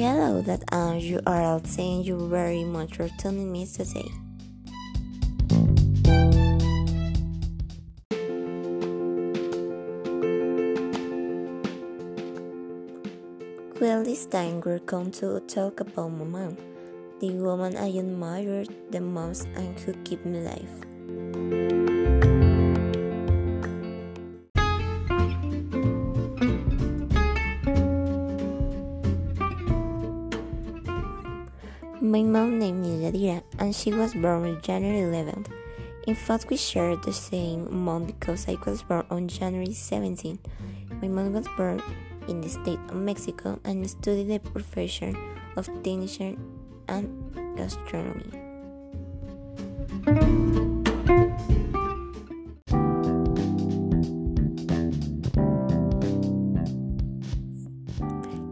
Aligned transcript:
Hello, 0.00 0.40
that 0.40 0.64
um, 0.72 0.96
you 0.96 1.20
are 1.26 1.42
all 1.42 1.62
saying 1.62 2.04
you 2.04 2.26
very 2.30 2.64
much 2.64 2.96
for 2.96 3.10
tuning 3.20 3.52
me 3.52 3.66
today. 3.66 4.08
Well, 13.78 14.02
this 14.02 14.24
time 14.24 14.62
we're 14.64 14.78
going 14.78 15.10
to 15.20 15.38
talk 15.40 15.80
about 15.80 16.08
my 16.08 16.24
mom, 16.24 16.56
the 17.20 17.32
woman 17.32 17.76
I 17.76 17.92
admire 17.98 18.64
the 18.88 19.02
most 19.02 19.48
and 19.54 19.78
who 19.80 19.92
kept 20.04 20.24
me 20.24 20.38
alive. 20.38 21.79
My 32.02 32.22
mom 32.22 32.58
named 32.58 32.80
me 32.80 33.04
Yadira 33.04 33.42
and 33.58 33.76
she 33.76 33.92
was 33.92 34.14
born 34.14 34.46
on 34.48 34.62
January 34.62 35.04
11th. 35.04 35.52
In 36.06 36.14
fact, 36.14 36.48
we 36.48 36.56
share 36.56 36.96
the 36.96 37.12
same 37.12 37.68
month 37.84 38.06
because 38.06 38.48
I 38.48 38.56
was 38.64 38.82
born 38.82 39.04
on 39.10 39.28
January 39.28 39.68
17th. 39.68 40.38
My 41.02 41.08
mom 41.08 41.34
was 41.34 41.46
born 41.58 41.82
in 42.26 42.40
the 42.40 42.48
state 42.48 42.80
of 42.88 42.94
Mexico 42.94 43.60
and 43.64 43.88
studied 43.88 44.28
the 44.28 44.38
profession 44.38 45.14
of 45.58 45.66
technician 45.82 46.40
and 46.88 47.56
gastronomy. 47.58 48.49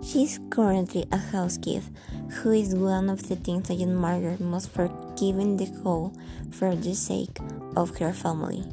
She's 0.09 0.41
currently 0.49 1.05
a 1.13 1.19
housekeeper 1.19 1.85
who 2.31 2.53
is 2.53 2.75
one 2.75 3.11
of 3.11 3.29
the 3.29 3.37
things 3.37 3.71
I 3.71 3.75
admire 3.75 4.39
most 4.41 4.71
for 4.71 4.89
giving 5.21 5.59
the 5.59 5.67
whole 5.83 6.15
for 6.51 6.75
the 6.75 6.95
sake 6.95 7.39
of 7.77 7.95
her 7.99 8.15
family. 8.15 8.65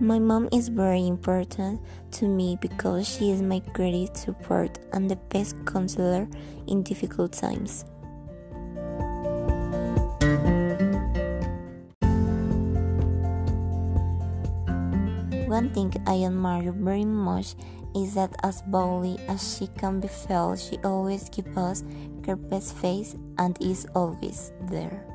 My 0.00 0.18
mom 0.18 0.48
is 0.50 0.68
very 0.68 1.06
important 1.06 1.82
to 2.12 2.26
me 2.26 2.56
because 2.62 3.06
she 3.06 3.30
is 3.30 3.42
my 3.42 3.60
greatest 3.74 4.16
support 4.16 4.78
and 4.94 5.10
the 5.10 5.16
best 5.16 5.54
counselor 5.66 6.26
in 6.66 6.82
difficult 6.82 7.34
times. 7.34 7.84
One 15.54 15.70
thing 15.70 15.94
I 16.04 16.24
admire 16.24 16.72
very 16.72 17.04
much 17.04 17.54
is 17.94 18.14
that 18.14 18.34
as 18.42 18.60
boldly 18.62 19.20
as 19.28 19.38
she 19.54 19.68
can 19.78 20.00
be 20.00 20.08
felt, 20.08 20.58
she 20.58 20.78
always 20.82 21.28
gives 21.28 21.56
us 21.56 21.84
her 22.26 22.34
best 22.34 22.74
face 22.78 23.14
and 23.38 23.56
is 23.62 23.86
always 23.94 24.50
there. 24.62 25.13